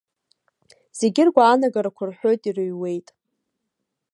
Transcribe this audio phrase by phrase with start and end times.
[0.99, 3.07] Зегьы ргәаанагарақәа рҳәоит, ирыҩуеит.